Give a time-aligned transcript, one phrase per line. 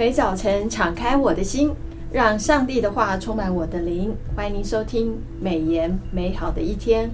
[0.00, 1.70] 每早晨敞开我的心，
[2.10, 4.16] 让上帝的话充满我的灵。
[4.34, 7.10] 欢迎您收听美言美好的一天。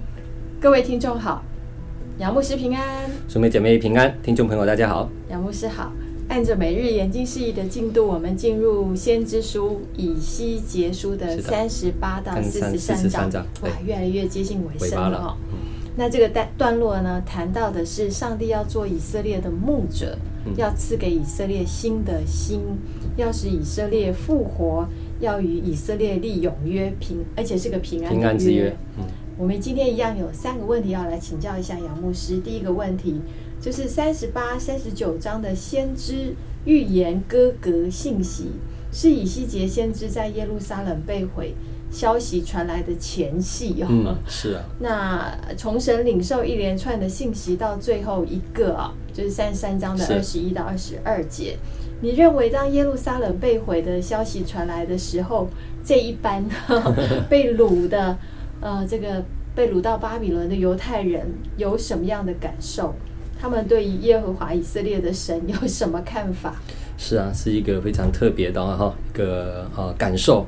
[0.57, 1.43] 各位听众好，
[2.17, 5.91] 杨牧师平安，兄妹姐妹平安，听众朋友大家好，杨牧师好。
[6.29, 15.37] 按着每日研经释义的进度，我们进入先知书以西结书的三十八到四十三章，哇，越来越接近尾声了哈。
[15.97, 22.61] 那这个段段落呢，谈到的是上帝要做以色列的牧者，嗯、要赐给以色列新的心，
[23.17, 24.87] 要使以色列复活，
[25.19, 28.19] 要与以色列立永约平，而且是个平安的约。
[28.19, 28.77] 平安之约。
[28.97, 29.05] 嗯，
[29.37, 32.37] 我们今天一样有三个问题要来请教一下杨牧师。
[32.37, 33.19] 第一个问题。
[33.59, 38.51] 就是三十八、三十九章的先知预言歌革信息，
[38.91, 41.53] 是以西结先知在耶路撒冷被毁
[41.89, 43.87] 消息传来的前戏哦。
[43.89, 44.63] 嗯，是啊。
[44.79, 51.57] 那从神领受一连串的信息到最后一个啊，就是三十三章的二十一到二十二节。
[52.01, 55.47] 你认为当耶路撒冷被毁的消息传来的时候，
[55.83, 56.45] 这一班
[57.29, 58.17] 被掳的
[58.61, 59.23] 呃，这个
[59.55, 61.25] 被掳到巴比伦的犹太人
[61.57, 62.93] 有什么样的感受？
[63.39, 66.55] 他们对于耶和华以色列的神有什么看法？
[66.97, 70.45] 是啊，是一个非常特别的哈一个呃感受。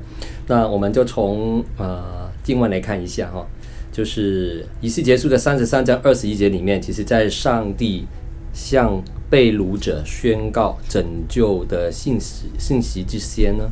[0.48, 3.46] 那我们就从呃经文来看一下哈，
[3.92, 8.04] 就是仪式结束的三十三章二十一节里面，其实在上帝
[8.52, 13.70] 向被掳者宣告拯救的信息信息之先呢，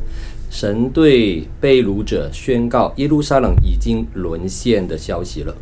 [0.49, 5.53] 神对被掳者宣告耶路撒冷已经沦陷的消息了。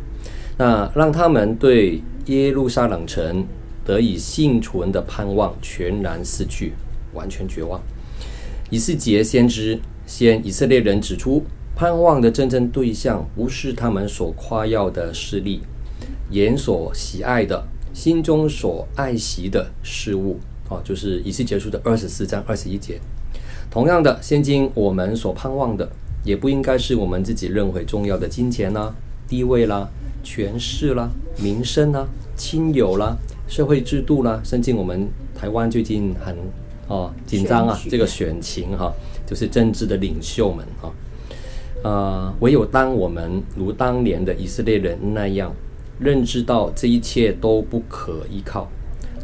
[0.56, 3.44] 那让他们对耶路撒冷城
[3.84, 6.74] 得以幸存的盼望全然失去，
[7.12, 7.80] 完全绝望。
[8.70, 11.42] 以西结先知先以色列人指出，
[11.74, 15.60] 盼望的真正对象不是他们所夸耀的势力，
[16.30, 20.38] 眼所喜爱的，心中所爱惜的事物。
[20.68, 23.00] 哦，就是以西结书的二十四章二十一节。
[23.70, 25.90] 同样的，现今我们所盼望的，
[26.24, 28.94] 也不应该是我们自己认为重要的金钱啦、
[29.26, 29.88] 地位啦。
[30.20, 31.08] 权势啦、
[31.40, 32.06] 名声啦、
[32.36, 33.16] 亲友啦、
[33.46, 36.36] 社会制度啦，甚至我们台湾最近很
[36.88, 38.92] 哦紧张啊，这个选情哈、啊，
[39.26, 40.88] 就是政治的领袖们哈，
[41.82, 45.54] 啊、呃，唯有当我们如当年的以色列人那样
[46.00, 48.68] 认知到这一切都不可依靠，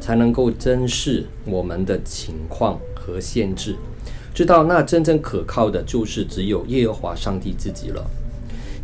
[0.01, 3.77] 才能够珍视我们的情况和限制，
[4.35, 8.05] 知道那真正可靠的就是只有耶和华上帝自己了。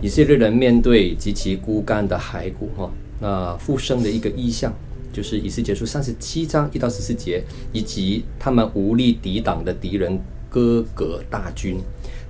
[0.01, 4.73] 以色列人面对极其孤干的骸骨，哈，那复生的一个意象，
[5.13, 11.79] 就是以斯结书三十七章一到十四节，以及他们无力抵挡的敌人歌革大军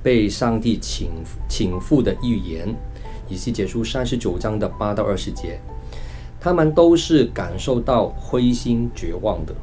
[0.02, 1.10] 被上帝倾
[1.48, 2.74] 倾覆的预言，
[3.28, 5.60] 以斯结书三十九章的八到二十节，
[6.40, 9.54] 他们都是感受到灰心绝望的。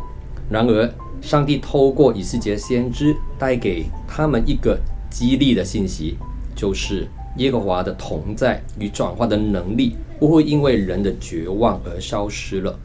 [0.49, 4.79] 然而，上帝透过以斯结先知带给他们一个
[5.09, 6.17] 激励的信息，
[6.55, 7.07] 就是。
[7.37, 12.79] 耶和华的同在与转化的能力不会因为人的绝望而消失了，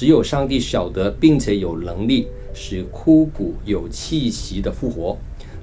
[0.00, 5.14] 只有上帝晓得，并且有能力使枯骨有气息的复活。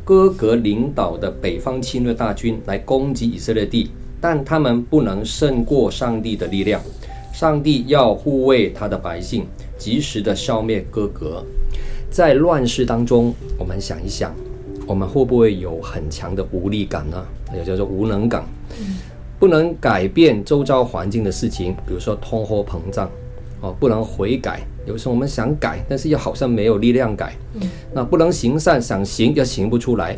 [0.05, 3.89] 歌格领导的北方侵略大军来攻击以色列地，
[4.21, 6.79] 但他们不能胜过上帝的力量。
[7.33, 11.43] 上帝要护卫他的百姓，及时的消灭歌格。
[12.11, 14.31] 在乱世当中，我们想一想。
[14.85, 17.25] 我们会不会有很强的无力感呢？
[17.55, 18.45] 也叫做无能感，
[19.39, 23.09] 不能改变周遭环境的事情，比如说通货膨胀，
[23.61, 24.61] 哦，不能悔改。
[24.85, 27.35] 有时候我们想改，但是又好像没有力量改。
[27.93, 30.17] 那不能行善，想行又行不出来。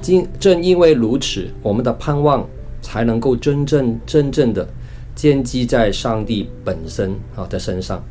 [0.00, 2.48] 正正因为如此，我们的盼望
[2.80, 4.66] 才能够真正真正的
[5.14, 8.02] 建基在上帝本身啊的身上。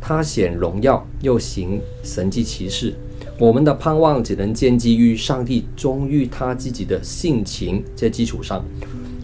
[0.00, 2.94] 他显荣耀，又行神迹奇事。
[3.38, 8.64] 我们的盼望只能建基于上帝忠于他自己的性情在基础上。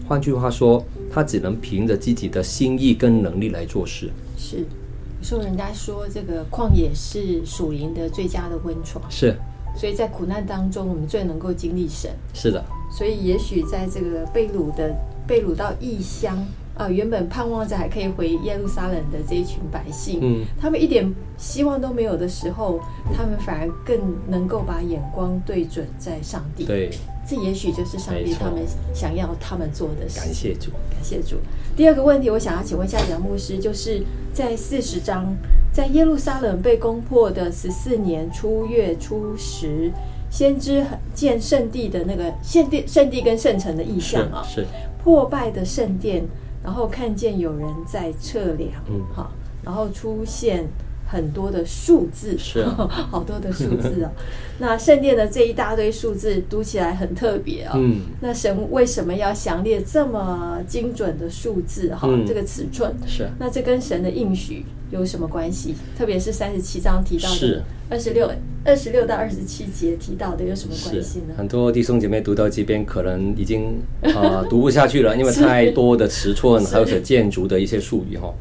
[0.07, 4.09] 换句话说，他只能凭着自己的心意跟能力来做事。
[4.37, 9.03] 是，有时候人家说这个旷野是属灵的最佳的温床。
[9.09, 9.35] 是，
[9.75, 12.11] 所以在苦难当中，我们最能够经历神。
[12.33, 12.63] 是的。
[12.97, 14.95] 所以也许在这个被掳的
[15.27, 16.45] 被掳到异乡。
[16.79, 22.79] 啊，原本盼望着还可以回耶路撒冷的这一群百姓，嗯，他们一点希望都没有的时候，
[23.13, 23.99] 他们反而更
[24.29, 26.63] 能够把眼光对准在上帝。
[26.63, 26.89] 对，
[27.29, 30.19] 这也许就是上帝他们想要他们做的事。
[30.19, 31.35] 感谢主，感谢主。
[31.75, 34.01] 第二个问题，我想要请问一下杨牧师，就是
[34.33, 35.35] 在四十章，
[35.71, 39.91] 在耶路撒冷被攻破的十四年初月初十，
[40.31, 40.83] 先知
[41.13, 44.67] 见圣地的那个 圣地、圣地跟圣城的意象啊，是，是
[45.03, 46.25] 破败的圣殿。
[46.61, 49.31] 然后看见有人在测量，嗯，好，
[49.63, 50.67] 然后出现
[51.11, 54.11] 很多的数字，是、啊、 好多的数字啊。
[54.61, 57.71] 那圣殿的这一大堆数字读起来很特别哦。
[57.75, 62.25] 嗯，那神为什么要详列这么精准的数字哈、嗯？
[62.27, 63.27] 这个尺寸是。
[63.39, 65.73] 那这跟神的应许有什么关系？
[65.97, 68.29] 特别是三十七章提到的二十六、
[68.63, 71.33] 二十六到二十七节提到的有什么关系呢？
[71.37, 73.81] 很多弟兄姐妹读到这边可能已经
[74.13, 78.31] 啊、呃、读不下去了，因为太多的尺寸，还有些建筑的一些术语哈。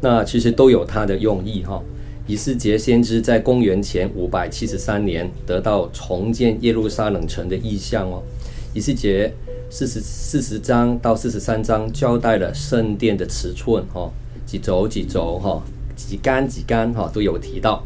[0.00, 1.82] 那其实都有它的用意哈。
[2.28, 8.22] 以斯杰先知在公元前五百七十三年得到重建耶路撒冷城的意象哦。
[8.74, 9.32] 以斯杰
[9.70, 14.12] 四十四十章到四十三章交代了圣殿的尺寸哈，
[14.44, 15.62] 几轴几轴哈，
[15.96, 17.82] 几杆几杆哈都有提到，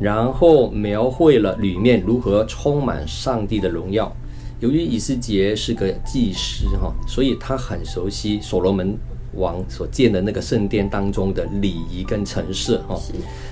[0.00, 4.10] 然后描绘了里面如何充满上帝的荣耀。
[4.60, 8.96] 由于以斯杰是个祭司哈，所以他很熟悉所罗门。
[9.36, 13.00] 王所建的那个圣殿当中的礼仪跟陈设哈，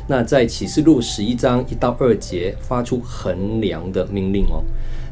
[0.07, 4.63] 那在启示录十一章一到二节发出衡量的命令哦，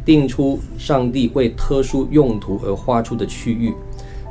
[0.05, 3.73] 定出上帝为特殊用途而画出的区域。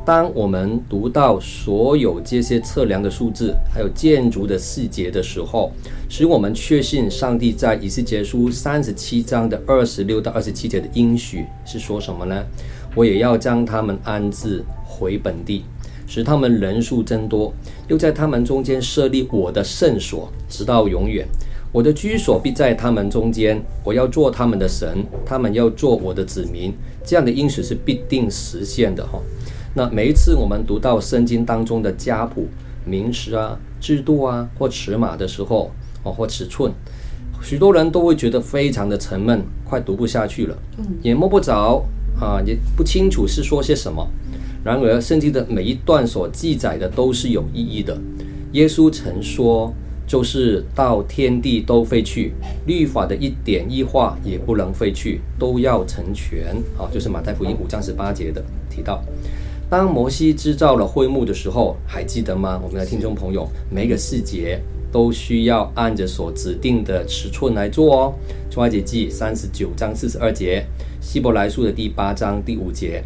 [0.05, 5.71] 当我们读到所有这些测量的数字，还有建筑的细节的时候，
[6.07, 12.43] 使我们确信上帝在以斯结书三十七章的二十六到二十七节的应许是说什么呢？
[12.95, 15.63] 我也要将他们安置回本地。
[16.09, 17.53] 使他们人数增多，
[17.87, 21.27] 又在他们中间设立我的圣所，直到永远。
[21.71, 26.73] 我的居所必在他们中间，我要做他们的神，他们要做我的子民。
[27.03, 29.19] 这样的应许是必定实现的哈。
[29.75, 32.47] 那每一次我们读到圣经当中的家谱、
[32.85, 35.69] 名词啊、制度啊或尺码的时候，
[36.01, 36.71] 哦或尺寸，
[37.39, 40.57] 许多人都会觉得非常的沉闷，快读不下去了，
[41.03, 41.85] 也摸不着
[42.19, 44.07] 啊，也不清楚是说些什么。
[44.63, 47.97] 然而，圣经的每一段所记载的都是有意义的。
[48.51, 49.73] 耶稣曾说
[50.05, 52.33] ：“就是到天地都废去，
[52.65, 59.01] 律法的一点一画也不能废去，都要成全。”啊，就是马太福音五章十八节的提到。
[59.69, 62.59] 当摩西制造了会幕的时候，还记得吗？
[62.61, 64.59] 我们的听众朋友，每个细节
[64.91, 68.13] 都需要按着所指定的尺寸来做哦。
[68.49, 70.65] 出埃及记三十九章四十二节，
[70.99, 73.03] 希伯来书的第八章第五节。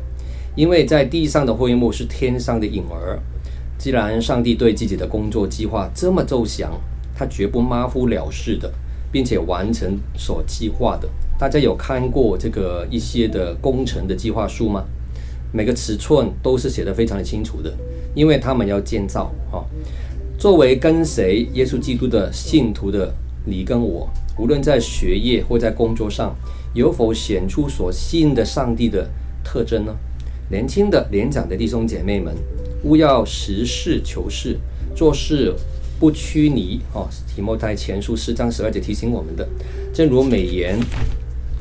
[0.56, 3.20] 因为在地上的会幕是天上的影儿，
[3.78, 6.72] 既然上帝对自己的工作计划这么周详，
[7.16, 8.72] 他绝不马虎了事的，
[9.12, 11.10] 并且完成所计划的。
[11.40, 14.84] 大家有看过这个一些的工程的计划书吗？
[15.52, 17.74] 每个尺寸都是写得非常的清楚的，
[18.16, 19.66] 因为他们要建造啊。
[20.38, 23.14] 作为跟随耶稣基督的信徒的
[23.46, 26.36] 你跟我，无论在学业或在工作上，
[26.74, 29.10] 有否显出所信的上帝的
[29.44, 29.96] 特征呢？
[30.50, 32.36] 年轻的、年长的弟兄姐妹们，
[32.84, 34.58] 勿要实事求是，
[34.96, 35.54] 做事
[36.00, 36.82] 不拘泥。
[36.94, 39.48] 哦，提摩太前书四章十二节提醒我们的，
[39.94, 40.80] 正如美言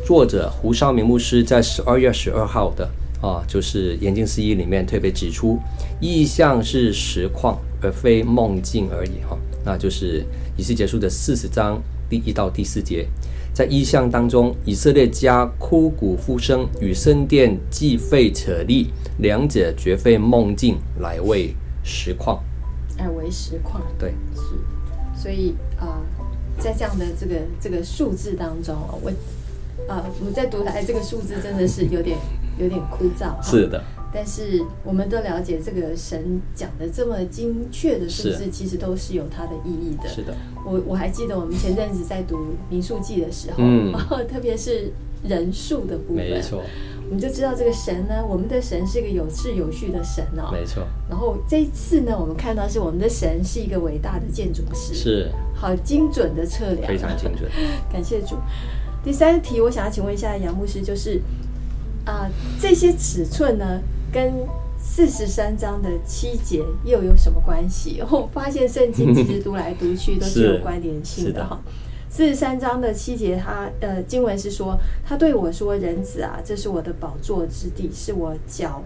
[0.05, 2.89] 作者胡少明牧师在十二月十二号的
[3.23, 5.59] 啊，就是研经释义里面特别指出，
[6.01, 9.23] 意象是实况，而非梦境而已。
[9.29, 10.25] 哈，那就是
[10.57, 11.81] 仪式结束的四十章
[12.11, 13.07] 第一到第四节。
[13.55, 22.43] 在意象当中，以色列家枯骨复生，与圣殿既废扯立，两者绝非梦境，乃为实况。
[22.97, 23.83] 乃为实况。
[23.99, 25.21] 对，是。
[25.21, 26.25] 所以啊、呃，
[26.59, 29.11] 在这样的这个这个数字当中，我
[29.87, 32.17] 啊、呃，我在读来这个数字真的是有点
[32.59, 33.35] 有点枯燥。
[33.43, 33.83] 是的。
[34.15, 40.09] 但是我们都了解，这个神讲的这么精确的数字，其实都是有它的意义的。
[40.09, 40.35] 是的，
[40.67, 43.93] 我我还记得我们前阵子在读民数记的时候，嗯，
[44.31, 44.93] 特别是
[45.25, 46.63] 人数的部分，没错，
[47.07, 50.87] 我们就知道这个神呢，我们的神是一个有秩有序的神哦，没错。
[51.09, 57.51] 然后这一次呢，我们看到是我们的神是一个伟大的建筑师，是好精准的测量，非常精准。
[57.91, 58.37] 感谢主。
[59.03, 61.21] 第三题，我想要请问一下杨牧师，就是
[62.05, 63.81] 啊、呃，这些尺寸呢？
[64.13, 64.47] 跟
[64.79, 68.03] 四十三章的七节又有什么关系？
[68.11, 71.59] 我发现圣经其实读来读去都是有关联性的哈。
[72.11, 78.83] 四十三章的七节他，他呃经文是说，他对我说：“人子啊，这是我的宝座之地，是我脚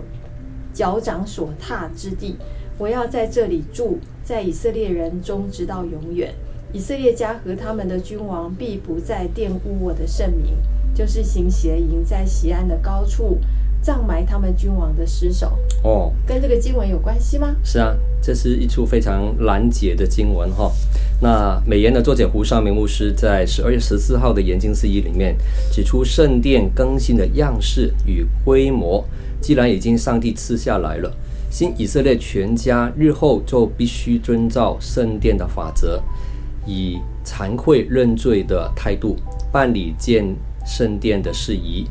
[0.72, 2.36] 脚掌所踏之地。
[2.78, 6.32] 我要在这里住，在以色列人中直到永远。
[6.72, 10.54] 以色列家和他们的君王必不再玷污我的圣名，
[10.94, 13.38] 就是行邪淫，在西安的高处。”
[13.86, 17.54] 葬埋他们君王的尸首哦，跟这个经文有关系吗？
[17.62, 20.72] 是啊，这是一处非常难解的经文哈。
[21.20, 25.36] 那美言的作者胡绍明牧师在十二月十四号的研经四义里面
[25.70, 29.04] 指出，圣殿更新的样式与规模，
[29.40, 31.08] 既然已经上帝赐下来了，
[31.48, 36.02] 新以色列全家日后就必须遵照圣殿的法则，
[36.66, 39.14] 以惭愧认罪的态度
[39.52, 40.34] 办理建
[40.66, 41.86] 圣殿的事宜。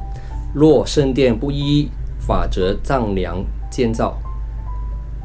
[0.56, 4.18] 若圣殿不依法则丈量建造，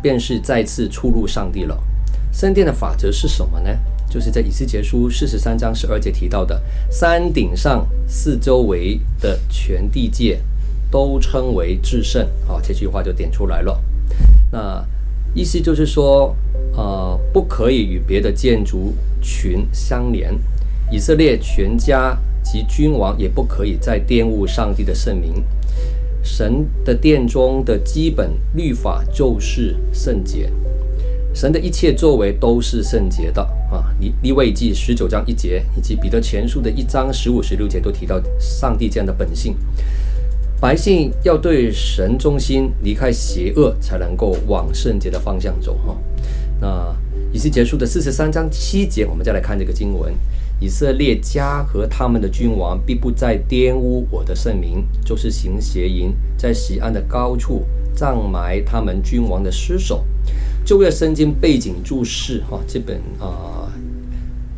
[0.03, 1.81] 便是再次触怒上帝了。
[2.33, 3.71] 圣殿的法则是什么呢？
[4.09, 6.61] 就是在以斯结书四十三章十二节提到的，
[6.91, 10.43] 山顶上四周围的全地界
[10.91, 12.29] 都称为至圣。
[12.45, 13.81] 好，这句话就点出来了。
[14.51, 14.85] 那
[15.33, 16.35] 意思就是说，
[16.73, 20.37] 呃，不可以与别的建筑群相连。
[20.91, 25.45] 以色列全家及君王也不可以再玷污上帝的圣名。
[26.23, 30.51] 神的殿中的基本律法就是圣洁，
[31.33, 33.91] 神的一切作为都是圣洁的啊。
[34.01, 39.57] 利利未记十九章一节，以及彼得前书的一章十五、十六节都提到上帝这样的本性。
[40.61, 45.75] 百姓要对神忠心，离开邪恶，才能够往圣洁的方向走。
[45.87, 45.97] 哈，
[46.61, 46.95] 那
[47.33, 50.13] 以斯结束的四十三章七节，我们再来看这个经文：
[50.61, 57.65] 以色列家和他们的君王必不再玷污我的圣名，就是行邪淫，在锡安的高处
[57.95, 60.05] 葬埋他们君王的尸首。
[60.65, 63.73] 旧约圣经背景注释，哈，这本啊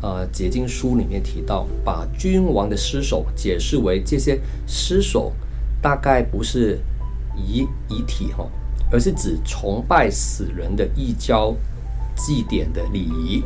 [0.01, 5.33] 啊解经书里面提到，把君王的尸首解释为这些尸首。
[5.81, 6.79] 大概不是
[7.35, 8.49] 遗遗体哈，
[8.89, 11.53] 而是指崇拜死人的异教
[12.15, 13.43] 祭典的礼仪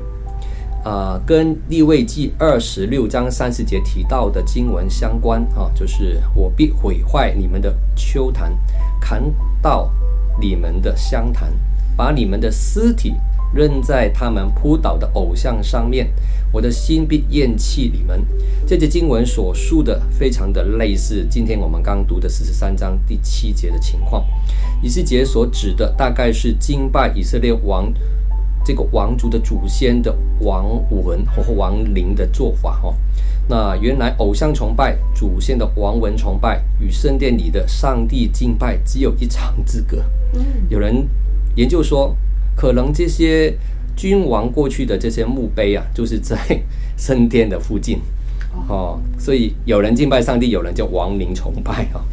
[0.87, 8.57] 啊，跟利未记二十六章三十节提到的经文相关啊，就是我必毁坏你们的秋坛，
[9.01, 9.21] 砍
[9.61, 9.91] 倒
[10.39, 11.51] 你们的香坛，
[11.97, 13.13] 把你们的尸体
[13.53, 16.09] 扔在他们扑倒的偶像上面。
[16.53, 18.25] 我的心必厌弃你们。
[18.65, 24.25] 这节经文所述的非常的类似今天我们刚读的四十三章第七节的情况。
[24.81, 27.93] 以斯结所指的大概是敬拜以色列王
[28.67, 32.93] 这个王族的祖先的王文和王灵的做法哈。
[33.47, 40.03] 那原来偶像崇拜、祖先的王文崇拜与圣殿里的上帝敬拜只有一墙之隔。
[40.69, 41.07] 有人
[41.55, 42.13] 研究说，
[42.57, 43.57] 可能这些。
[43.97, 46.37] 君王过去的这些墓碑啊，就是在
[46.95, 47.99] 圣殿的附近，
[48.69, 52.05] 哦，所以有人敬拜上帝，有人叫王灵崇拜啊，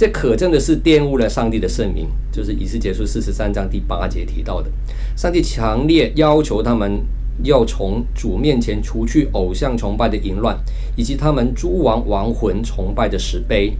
[0.00, 4.70] 这可证的是玷污了上帝的圣名，就是以斯结束四十三章第八节提到的，
[5.14, 7.02] 上帝强烈要求他们
[7.42, 10.58] 要从主面前除去偶像崇拜的淫乱，
[10.96, 13.76] 以及他们诸王亡魂崇拜的石碑，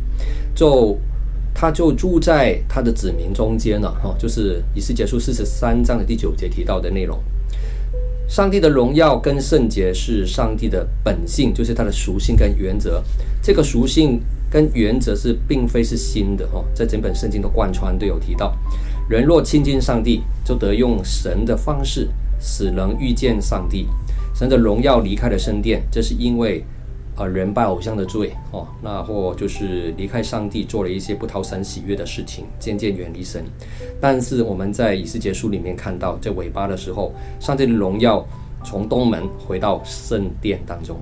[0.54, 0.94] 就
[1.54, 7.18] 他就住在他的子民中间了，哈，就是以斯结束四十三章的第九节提到的内容。
[8.28, 13.02] 上帝的荣耀跟圣洁是上帝的本性，就是他的属性跟原则。
[13.42, 18.54] 这个属性跟原则是并非是新的哦，在整本圣经的贯穿都有提到。
[19.08, 22.08] 人若亲近上帝，就得用神的方式
[22.40, 23.86] 使人遇见上帝。
[24.34, 26.64] 神的荣耀离开了圣殿，这是因为。
[27.16, 33.44] 啊，人拜偶像的罪哦，那或就是离开上帝，做了一些不讨神喜悦的事情，渐渐远离神。
[34.00, 38.24] 但是我们在以斯结书里面看到，在尾巴的时候，上帝的荣耀
[38.64, 40.98] 从东门回到圣殿当中，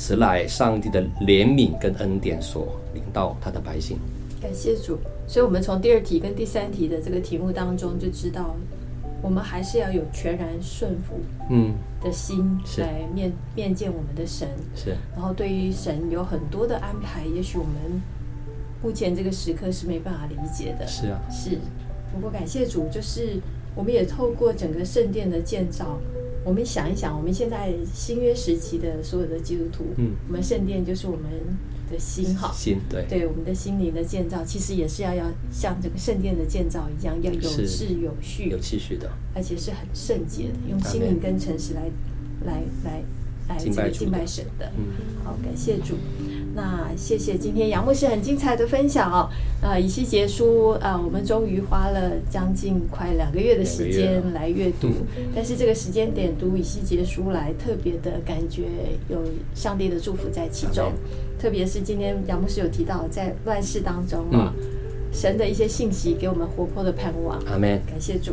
[0.00, 3.98] 此乃上帝的怜悯跟恩典所领到他的百姓。
[4.40, 8.56] 感谢主，所以我们从第二题跟第三题的这个题目当中就知道。
[9.22, 11.16] 我们还是要有全然顺服
[11.50, 18.00] 嗯的心来面面见我们的神是，然后对于神有很多的安排，也许我们
[18.82, 20.86] 目前这个时刻是没办法理解的。
[20.86, 21.58] 是啊，是。
[22.10, 23.38] 不过感谢主，就是
[23.74, 25.98] 我们也透过整个圣殿的建造，
[26.44, 31.24] 我们想一想，我们现在新约时期的所有的基督徒，嗯，我们圣殿就是我们。
[31.90, 37.62] 的心哈，心对对，我们的心灵的建造，其实也是要要像这个圣殿的建造一样，要有秩
[38.00, 41.90] 有序、有秩序的，而且是很圣洁的，用心灵跟诚实来
[42.46, 43.02] 来来
[43.48, 44.70] 来这个敬拜神的。
[44.78, 44.84] 嗯，
[45.24, 45.96] 好，感谢主。
[46.54, 49.28] 那谢谢今天杨牧师很精彩的分享哦。
[49.62, 54.88] 呃，以西结书啊、呃，我们终于花了将近快两个月的时间来阅读，
[55.34, 58.64] 但是这个时间点读以西结书来，特别的感觉
[59.08, 59.22] 有
[59.54, 60.92] 上帝的祝福在其中。
[61.38, 64.64] 特别是今天杨牧师有提到，在乱世当中啊、嗯，
[65.12, 67.38] 神的一些信息给我们活泼的盼望。
[67.46, 67.80] 阿门。
[67.86, 68.32] 感谢主。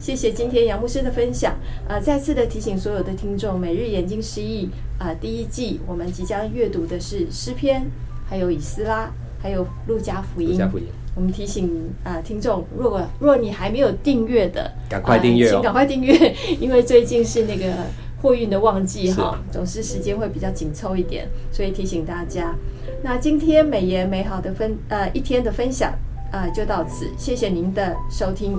[0.00, 1.52] 好，谢谢今天杨牧师的分享。
[1.86, 7.90] 啊、呃，再次的提醒所有的听众，每日眼睛失忆啊，第一季我们即将阅读的是诗篇，
[8.26, 10.52] 还有以斯拉，还有路加福音。
[10.52, 10.86] 路加福音。
[11.14, 17.72] 我们提醒啊、呃，听众，如果若你还没有订阅的，赶快订阅、哦呃、请赶快订阅，因为最近是那个。
[18.22, 22.54] 货运的旺季哈，总是时间会比较紧凑一点，所以提醒大家。
[23.02, 25.90] 那今天美言美好的分呃一天的分享
[26.30, 28.58] 啊、呃，就到此，谢谢您的收听。